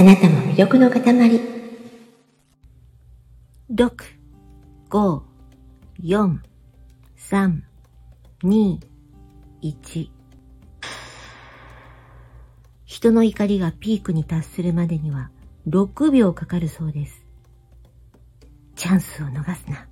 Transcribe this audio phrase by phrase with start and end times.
[0.00, 1.02] あなたも魅力の塊。
[3.70, 3.92] 6、
[4.88, 5.22] 5、
[6.02, 6.38] 4、
[7.18, 7.60] 3、
[8.42, 8.78] 2、
[9.60, 10.10] 1。
[12.86, 15.30] 人の怒りがピークに達するまでには
[15.68, 17.22] 6秒かかるそうです。
[18.76, 19.86] チャンスを逃すな。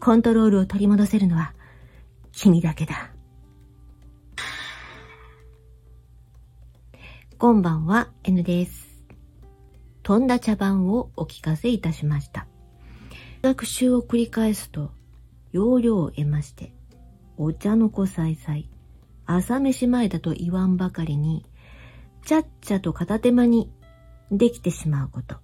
[0.00, 1.54] コントロールを取り戻せるのは
[2.32, 3.12] 君だけだ。
[7.38, 8.89] こんばんは、N です。
[10.10, 12.48] 飛んだ茶番をお聞かせいたしました。
[13.42, 14.90] 学習を繰り返すと、
[15.52, 16.72] 要領を得まして、
[17.36, 18.68] お茶の子さいさい、
[19.24, 21.46] 朝飯前だと言わんばかりに、
[22.26, 23.70] ちゃっちゃと片手間に
[24.32, 25.36] できてしまうこと。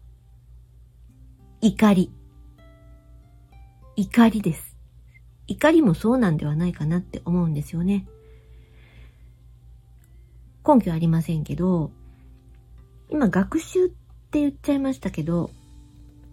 [1.60, 2.10] 怒り。
[3.94, 4.76] 怒りです。
[5.46, 8.08] 怒りもそうなんではないかなって思うんですよね。
[10.66, 11.92] 根拠ありませんけど、
[13.08, 13.90] 今学習っ
[14.26, 15.50] って言っちゃいましたけど、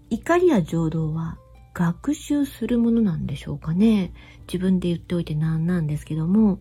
[0.09, 1.37] 怒りや情動は
[1.73, 4.13] 学習するものなんでしょうかね。
[4.47, 6.59] 自分で言っておいてなんなんですけども、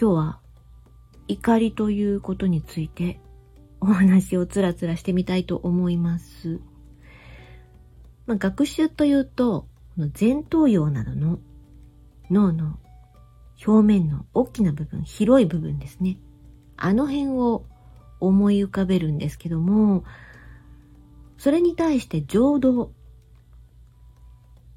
[0.00, 0.40] 今日は
[1.28, 3.20] 怒りということについて
[3.80, 6.60] お話をつらつらしてみたいと思います。
[8.26, 9.66] まあ、学習というと、
[10.18, 11.38] 前頭葉などの
[12.30, 12.78] 脳の
[13.64, 16.18] 表面の大きな部分、広い部分ですね。
[16.76, 17.66] あの辺を
[18.26, 20.04] 思い浮かべるんですけども、
[21.38, 22.92] それに対して情動、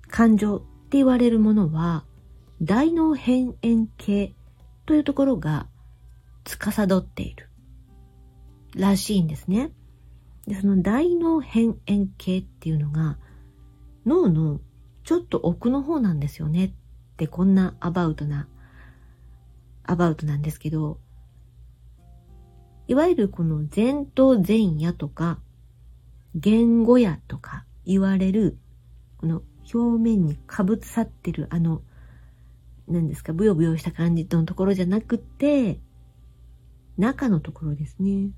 [0.07, 2.05] 感情って言われるものは、
[2.61, 4.33] 大脳辺縁系
[4.85, 5.67] というところが
[6.43, 7.49] 司っている
[8.75, 9.71] らしいんですね。
[10.47, 13.17] で、その大脳辺縁系っていうのが
[14.05, 14.59] 脳の
[15.03, 16.71] ちょっと奥の方なんですよねっ
[17.17, 18.47] てこんなアバウトな、
[19.83, 20.99] アバウトなんですけど、
[22.87, 25.39] いわゆるこの前頭前野とか、
[26.35, 28.57] 言語野とか言われる、
[29.17, 29.41] この
[29.73, 31.81] 表面にかぶさってるあの、
[32.87, 35.79] 何ですか、ブヨブヨした感じのところじゃなくて、
[36.97, 38.29] 中のところですね。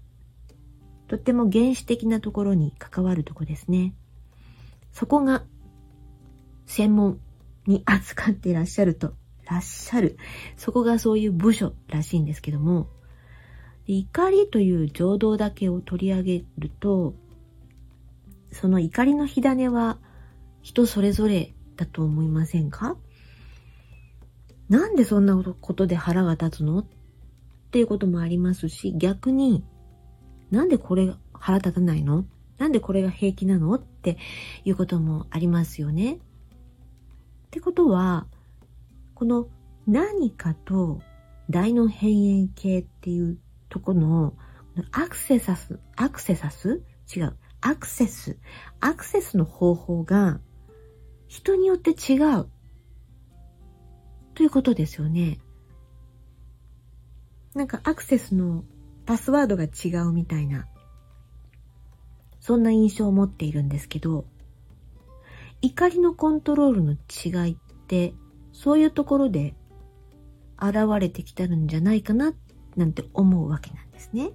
[1.08, 3.94] とっても原始的なところに関わるとこですね。
[4.92, 5.44] そこが
[6.66, 7.20] 専門
[7.66, 9.14] に扱っていらっしゃると、
[9.46, 10.18] らっしゃる。
[10.56, 12.90] そこがそういう部署らしいんですけども、
[13.88, 17.16] 怒りという情動だけを取り上げると、
[18.52, 19.98] その怒りの火種は
[20.62, 22.98] 人それぞれだと思いませんか？
[24.70, 26.80] なんでそんなことで腹が立つの？
[26.80, 26.86] っ
[27.72, 29.64] ていうこともありますし、逆に、
[30.52, 32.26] なんでこれ腹立たないの？
[32.58, 33.74] なんでこれが平気なの？
[33.76, 34.18] って
[34.66, 36.14] いうこともありますよね。
[36.14, 36.18] っ
[37.52, 38.28] てことは、
[39.16, 39.48] この
[39.86, 41.02] 何かと
[41.50, 43.38] 大脳辺縁系っていう
[43.78, 44.34] とこの
[44.92, 46.84] アクセサス、アクセサス
[47.16, 47.38] 違う。
[47.62, 48.38] アクセス。
[48.80, 50.40] アクセスの方法が
[51.28, 52.48] 人によって違う。
[54.34, 55.40] ということですよね。
[57.54, 58.64] なんかアクセスの
[59.06, 60.68] パスワードが違うみたいな、
[62.40, 64.26] そんな印象を持っているんですけど、
[65.62, 68.14] 怒りのコントロールの違いって、
[68.52, 69.56] そういうところで
[70.60, 72.34] 現れてきたんじゃないかなっ、
[72.78, 74.32] なんて思うわけなんですね。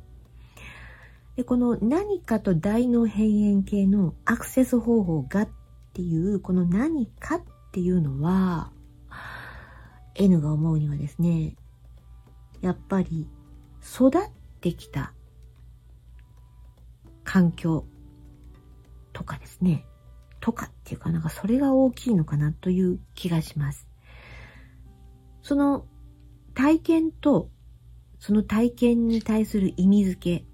[1.36, 5.48] で、この何かと大脳辺縁系のアクセス方法がっ
[5.94, 7.42] ていう、この何かっ
[7.72, 8.70] ていうのは、
[10.14, 11.56] N が思うにはですね、
[12.60, 13.26] やっぱり
[13.82, 14.10] 育っ
[14.60, 15.14] てきた
[17.24, 17.86] 環境
[19.12, 19.86] とかですね、
[20.40, 23.88] とかっていうかなんかそれが大きいのかなという気がします。
[25.42, 25.86] その
[26.54, 27.48] 体験と
[28.22, 30.44] その体験に対する意味付け、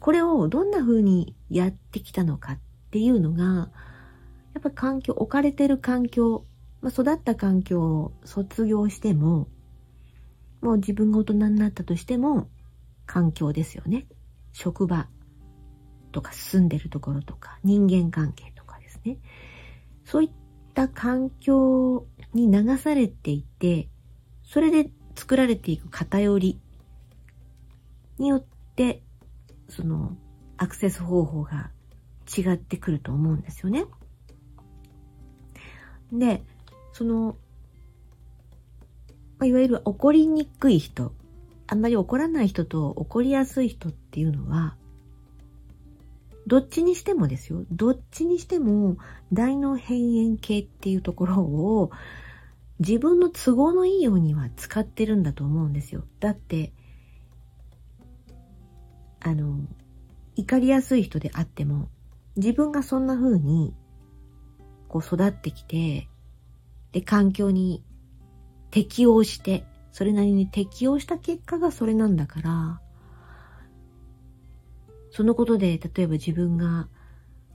[0.00, 2.58] これをどんな風にやってきたのかっ
[2.90, 3.70] ていうのが、
[4.54, 6.44] やっぱ環境、置かれてる環境、
[6.80, 9.46] まあ、育った環境を卒業しても、
[10.60, 12.48] もう自分が大人になったとしても、
[13.06, 14.08] 環境ですよね。
[14.52, 15.06] 職場
[16.10, 19.18] とか住んでるところとか、人間関係とかですね。
[20.04, 20.30] そういっ
[20.74, 22.04] た環境
[22.34, 23.88] に流されていて、
[24.42, 26.58] それで作られていく偏り
[28.18, 28.44] によっ
[28.76, 29.02] て、
[29.68, 30.16] その
[30.56, 31.70] アクセス方法が
[32.36, 33.86] 違ってくると思うんですよね。
[36.12, 36.44] で、
[36.92, 37.36] その、
[39.44, 41.12] いわゆる怒りにくい人、
[41.66, 44.76] あんまり怒らない人と怒りやすい人っていうのは、
[46.46, 47.64] どっちにしてもですよ。
[47.72, 48.98] どっちにしても
[49.32, 51.90] 大脳辺縁系っていうところを
[52.78, 56.04] 自分の都合のいいようには使ってるんだと思うんですよ。
[56.20, 56.72] だって、
[59.26, 59.58] あの、
[60.36, 61.88] 怒りやすい人であっても、
[62.36, 63.74] 自分がそんな風に、
[64.86, 66.08] こう育ってきて、
[66.92, 67.82] で、環境に
[68.70, 72.80] 適応して、それなりに適応した結果がそれなんだから、
[75.10, 76.86] そのことで、例えば自分が、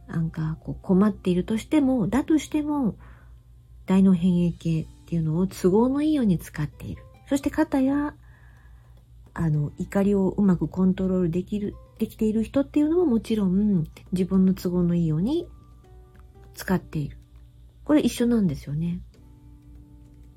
[0.09, 2.97] なんかこう困っているとしても、だとしても、
[3.85, 7.03] 大脳変影系っていうのを都合のいいように使っている。
[7.29, 8.13] そして肩や、
[9.33, 15.47] あの、怒りをうまくコントロールできる、できている人っていうのももちろん自分の都合のいいように
[16.53, 17.17] 使っている。
[17.85, 18.99] これ一緒なんですよね。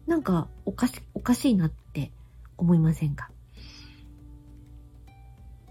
[0.06, 2.12] なんかおかし、おかしいなって
[2.56, 3.31] 思いませんか？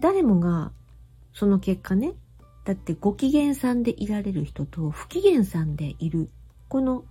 [0.00, 0.72] 誰もが
[1.32, 2.14] その結果ね、
[2.64, 6.30] だってご機嫌さんでいられる人と不機嫌さんでいる、
[6.68, 7.04] この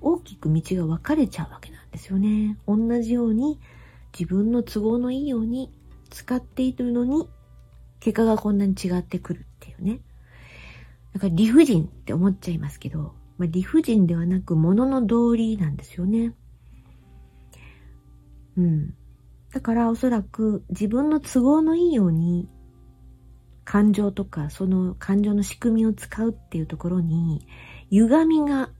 [0.00, 2.56] 大きく道が分かれちゃうわけなんですよね。
[2.66, 3.58] 同じように
[4.12, 5.72] 自分の都合のいいように
[6.10, 7.28] 使っているのに、
[8.00, 10.00] 結果がこんなに違ってくるっていうね。
[11.12, 16.34] だから理不尽って思っちゃいますけど、まあ、理不尽ではなく物の道理なんですよね。
[18.56, 18.94] うん。
[19.52, 22.48] だからおそらく自分の都合のいいように
[23.64, 27.46] 感情とかその感情の仕組みを使うっていうところに
[27.90, 28.70] 歪みが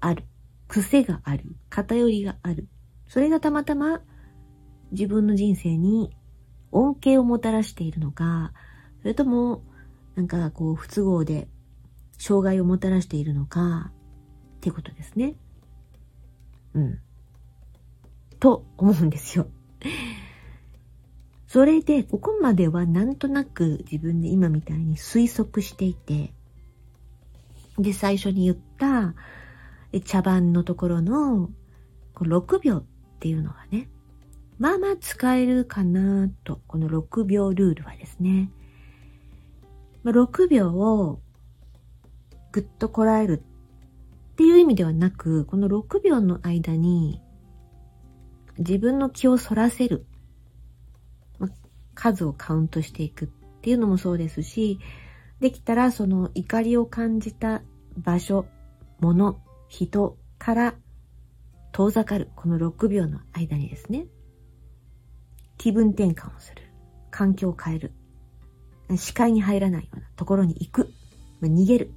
[0.00, 0.24] ある。
[0.66, 1.44] 癖がある。
[1.70, 2.68] 偏りがある。
[3.06, 4.00] それがたまたま
[4.92, 6.16] 自分の人生に
[6.72, 8.52] 恩恵をもたらしているのか、
[9.02, 9.62] それとも
[10.16, 11.48] なんかこう不都合で
[12.18, 13.92] 障害をもたらしているのか
[14.56, 15.34] ってことですね。
[16.74, 17.00] うん。
[18.40, 19.46] と思うんですよ。
[21.46, 26.34] それで、ここまではなんとなく自分で今みたいに推測していて、
[27.78, 29.14] で、最初に言った、
[30.04, 31.50] 茶番のところの
[32.16, 32.84] 6秒っ
[33.20, 33.88] ていうのはね、
[34.58, 38.50] まあまあ使えるかなと、この6秒ルールはですね、
[40.02, 41.20] ま6秒を
[42.50, 43.42] ぐっとこらえる
[44.32, 47.20] っていう意味ではなく、この6秒の間に
[48.58, 50.06] 自分の気をそらせる。
[51.38, 51.48] ま
[51.94, 53.28] 数をカウントしていくっ
[53.62, 54.80] ていうのもそうですし、
[55.40, 57.62] できたらその怒りを感じた
[57.96, 58.46] 場所、
[58.98, 60.74] 物、人から
[61.70, 64.06] 遠ざかるこの6秒の間にですね、
[65.58, 66.62] 気分転換をする。
[67.10, 67.92] 環境を変える。
[68.96, 70.92] 視界に入らないようなところに行く。
[71.40, 71.92] まあ、逃げる。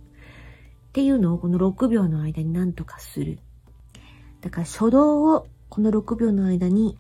[0.90, 3.40] っていうのをこの6秒の間に何とかする。
[4.42, 6.98] だから初動をこの6秒の間に、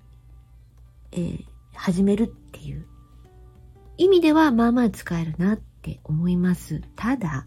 [1.11, 1.43] えー、
[1.73, 2.85] 始めるっていう
[3.97, 6.81] 意味ではまあまあ使えるなって思います。
[6.95, 7.45] ただ、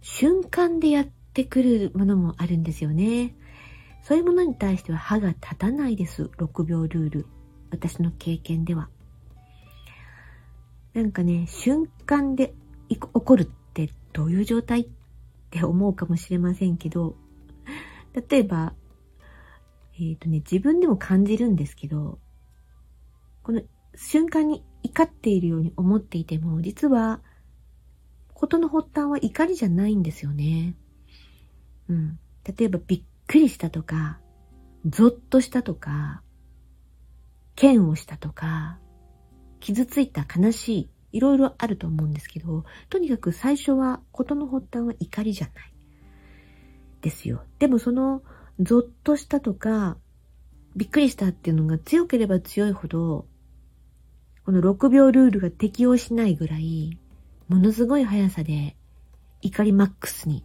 [0.00, 3.36] 瞬間でやってくるものもあるんですよね。
[4.02, 6.30] そういうものに対しては歯が立たないです。
[6.38, 7.26] 6秒ルール。
[7.70, 8.88] 私の経験では。
[10.94, 12.54] なんかね、瞬間で
[12.88, 14.86] 起こるってどういう状態っ
[15.50, 17.16] て思うかもしれませんけど、
[18.28, 18.74] 例えば、
[19.94, 22.18] えっ、ー、とね、自分でも感じるんですけど、
[23.42, 23.62] この
[23.94, 27.20] 瞬間に怒っているように思っていても、実は、
[28.34, 30.74] ことの発端は怒りじゃないんですよね。
[31.88, 32.18] うん。
[32.44, 34.18] 例えば、びっくりしたとか、
[34.86, 36.22] ゾッとしたとか、
[37.60, 38.78] 嫌悪したとか、
[39.60, 45.72] 傷ついた悲しい、いろいろあると思うんですけど、とにかく最初は、ことの発端は怒りじゃない。
[47.00, 47.42] ですよ。
[47.58, 48.22] でもその、
[48.60, 49.96] ゾッとしたとか、
[50.76, 53.26] びっくりしたっていうのが強ければ強いほど、
[54.44, 56.98] この6秒ルールが適用しないぐらい、
[57.48, 58.76] ものすごい速さで、
[59.40, 60.44] 怒りマックスに、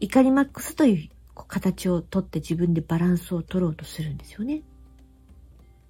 [0.00, 4.62] 怒りマックスという形をとって自分でバランスを取ろうとするんですよね。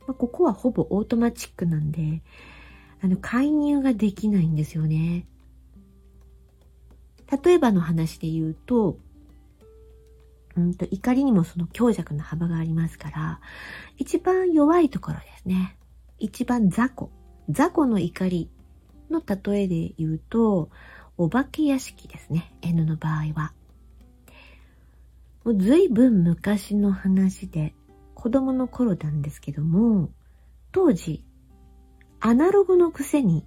[0.06, 2.23] まあ、ここはほぼオートマチックなんで、
[3.02, 5.26] あの、介入ができないんですよね。
[7.44, 8.99] 例えばの話で言うと、
[10.56, 13.40] うんと、怒りにもその強弱の幅がありますから、
[13.96, 15.76] 一番弱いところですね。
[16.18, 17.11] 一番雑魚、
[17.49, 18.50] 雑魚の怒り
[19.11, 20.70] の例えで言うと、
[21.16, 22.54] お化け屋敷ですね。
[22.62, 23.52] N の場合は。
[25.44, 27.75] もう随分昔の話で、
[28.25, 30.09] 子供の頃なんですけども、
[30.73, 31.26] 当時、
[32.21, 33.47] アナログのくせに、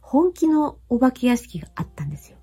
[0.00, 2.38] 本気のお化け屋敷があったんですよ。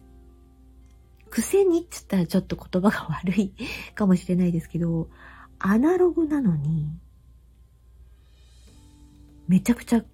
[1.32, 3.56] くせにって言ったらちょっと言葉が悪い
[3.96, 5.10] かもしれないですけど、
[5.58, 6.88] アナログなのに、
[9.48, 10.06] めちゃくちゃ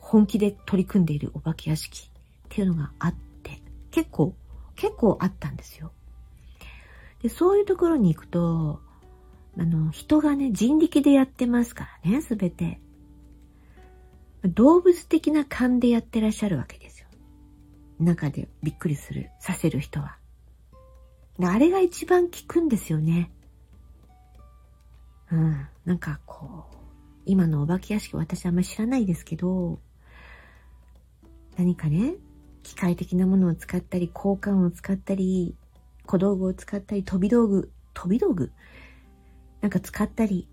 [0.00, 2.10] 本気で取り組んでいるお化け屋敷っ
[2.48, 3.62] ていうのがあって、
[3.92, 4.34] 結構、
[4.74, 5.92] 結構あったんですよ。
[7.22, 8.87] で、そういうところに行くと、
[9.58, 12.80] あの、人がね、人力でやってますからね、すべて。
[14.44, 17.08] 動物的な勘でやってらっしゃるわけですよ。
[17.98, 20.16] 中でびっくりする、させる人は。
[21.40, 23.32] あれが一番効くんですよね。
[25.32, 25.66] うん。
[25.84, 26.76] なんかこう、
[27.26, 29.80] 今のお化け屋敷私あんまり知らないですけど、
[31.56, 32.14] 何かね、
[32.62, 35.56] 機械的なものを使ったり、交換を使ったり、
[36.06, 38.52] 小道具を使ったり、飛び道具、飛び道具
[39.60, 40.48] なんか使ったり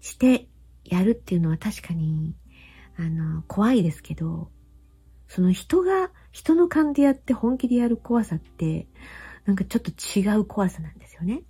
[0.00, 0.48] して
[0.84, 2.34] やるっていうのは確かに、
[2.96, 4.50] あの、怖いですけど、
[5.28, 8.88] その人が、人の勘でやって本気でやる怖さって、
[9.44, 11.42] なんかちょっと違う怖さなんですよね。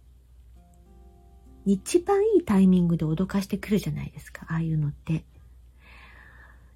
[1.66, 5.24] 一番いいタイミングで脅かしてくるじゃないですか、ああいうのって。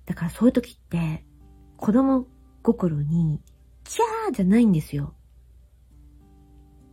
[0.06, 1.24] だからそういう時って、
[1.76, 2.26] 子供
[2.62, 3.40] 心に、
[3.84, 5.14] キャーじゃないんですよ。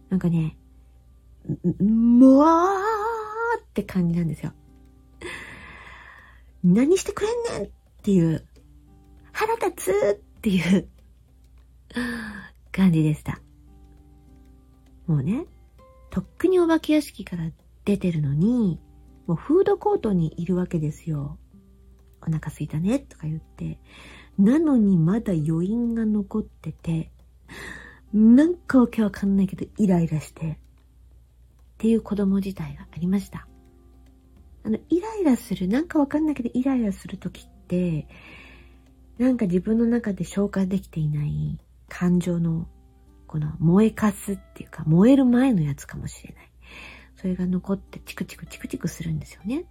[0.10, 0.58] なんかね、
[1.80, 3.01] もわー
[3.72, 4.52] って感じなんですよ。
[6.64, 7.72] 何してくれんねんっ
[8.04, 8.46] ていう、
[9.32, 10.88] 腹立つっていう
[12.72, 13.42] 感じでした。
[15.08, 15.46] もうね、
[16.10, 17.50] とっくにお化け屋敷から
[17.86, 18.80] 出てるのに、
[19.26, 21.38] もうフードコートにいるわけですよ。
[22.22, 23.80] お腹すいたねとか言って。
[24.38, 27.12] なのにまだ余韻が残ってて、
[28.14, 30.58] なんかわけわかんないけどイライラして、っ
[31.78, 33.48] ていう子供自体がありました。
[34.64, 38.08] あの、イライラする、なんかわかんないけどイライラするときって、
[39.18, 42.68] なんか自分の中で消化できていない感情の、
[43.28, 46.52] この燃えかすっていうか、燃える前のやつかもしれない。
[47.16, 49.66] それが残ってチクチクチクチクするんですよね。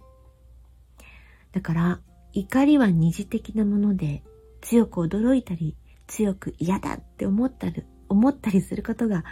[1.51, 1.99] だから、
[2.33, 4.23] 怒りは二次的なもので、
[4.61, 5.75] 強く驚いたり、
[6.07, 9.25] 強く嫌だって思ったり、思ったりすることが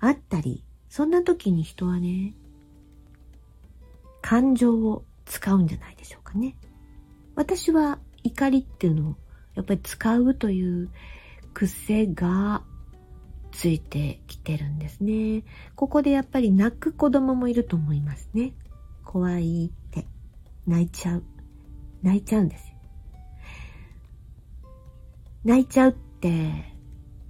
[0.00, 2.34] あったり、そんな時に人はね、
[4.28, 6.54] 感情を使うんじゃないでしょうかね。
[7.34, 9.16] 私は怒りっていうのを
[9.54, 10.90] やっぱり使うという
[11.54, 12.62] 癖が
[13.52, 15.44] ついてきてるんですね。
[15.76, 18.52] ここでやっぱり泣く子供もいると思いますね。
[19.02, 20.06] 怖いって
[20.66, 21.24] 泣いちゃう。
[22.02, 22.74] 泣いちゃうんです。
[25.42, 26.52] 泣いちゃうって、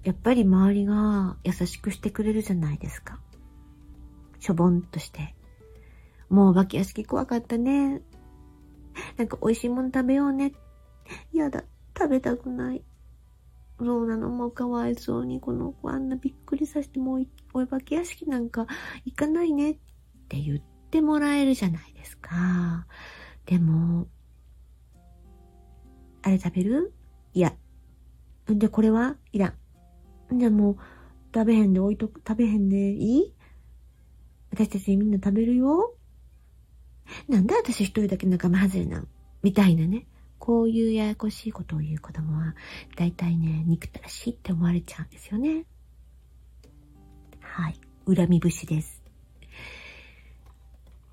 [0.02, 3.21] やっぱり周りが優しくしてくれるじゃないですか。
[4.40, 5.38] しょぼんとして。
[6.28, 8.02] もうお化け屋敷怖かったね。
[9.16, 10.52] なんか美味しいもの食べようね。
[11.32, 11.64] やだ、
[11.97, 12.82] 食べたくない。
[13.78, 18.66] そうなの、もうかわいそうに、この子あんなびっくりさせて、もうお化け屋敷なんか
[19.04, 19.78] 行かないねっ
[20.28, 20.58] て言っ
[20.90, 22.87] てもらえるじゃないですか。
[23.47, 24.08] でも、
[26.23, 26.92] あれ食べる？
[27.32, 27.54] いや。
[28.50, 29.16] じゃ、これは？
[29.32, 29.54] いら
[30.32, 30.38] ん。
[30.38, 30.76] じゃ、もう、
[31.32, 33.35] 食べへんで置いとく、食べへんでいい？
[34.50, 35.94] 私たちみんな食べるよ。
[37.28, 39.08] なんで私一人だけ仲間外れなん
[39.42, 40.06] みたいなね。
[40.38, 42.54] こういうややこしいことを言う子供は、
[42.96, 45.66] だいたいね、憎たらしいって思われちゃうんですよね。
[47.40, 47.80] はい。
[48.06, 49.02] 恨み節です。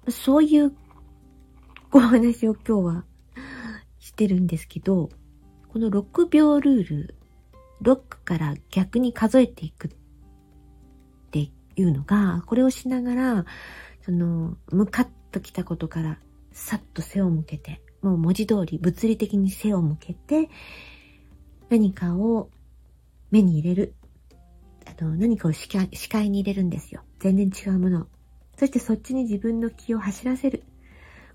[0.09, 0.71] そういう
[1.91, 3.05] お話を今日は
[3.99, 5.09] してるんですけど、
[5.67, 7.15] この6秒ルール、
[7.81, 9.91] 6から逆に数えていくっ
[11.31, 11.39] て
[11.75, 13.45] いうのが、これをしながら、
[14.03, 16.17] その、ムカッときたことから、
[16.53, 20.49] さっと背を向けて、もう文字通り物理的に背を向けて、
[21.69, 22.49] 何かを
[23.31, 23.95] 目に入れる。
[24.85, 27.01] あの、何かを視界視界に入れるんですよ。
[27.19, 28.07] 全然違うもの
[28.57, 30.63] そしてそっちに自分の気を走らせる。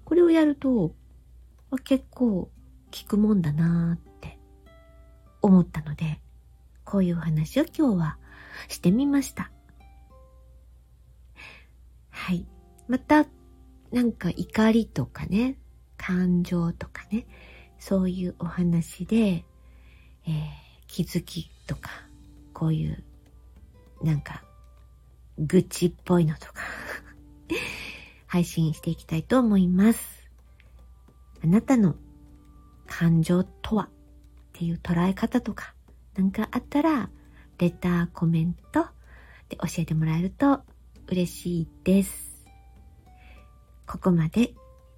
[0.04, 0.94] これをやると、
[1.84, 2.50] 結構効
[3.06, 4.38] くもんだなーって
[5.42, 6.20] 思ったので、
[6.84, 8.16] こういうお話を今日は
[8.68, 9.50] してみました。
[12.08, 12.46] はい。
[12.88, 13.26] また、
[13.92, 15.56] なんか怒りとかね、
[15.96, 17.26] 感情とかね、
[17.78, 19.44] そういうお話で、
[20.26, 20.32] えー、
[20.86, 21.90] 気づきとか、
[22.54, 23.02] こういう、
[24.02, 24.44] なんか、
[25.38, 26.52] 愚痴っぽいのとか
[28.26, 30.28] 配信していきたいと思います。
[31.42, 31.96] あなたの
[32.86, 33.88] 感情とはっ
[34.52, 35.74] ていう捉え方とか、
[36.14, 37.10] なんかあったら、
[37.58, 38.86] レター、コメント
[39.48, 40.62] で教えてもらえると
[41.08, 42.29] 嬉しいです。
[43.90, 44.54] ここまで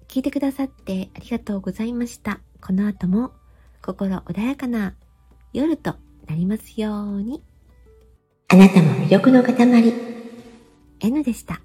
[0.07, 2.41] 聞いてくださってありがとうございました。
[2.61, 3.31] この後も
[3.81, 4.93] 心穏やかな
[5.51, 5.95] 夜と
[6.27, 7.41] なりますように。
[8.49, 9.93] あなたも魅力の塊。
[10.99, 11.59] N でした。